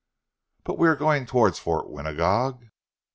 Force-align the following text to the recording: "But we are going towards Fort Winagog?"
"But 0.63 0.79
we 0.79 0.87
are 0.87 0.95
going 0.95 1.27
towards 1.27 1.59
Fort 1.59 1.87
Winagog?" 1.87 2.69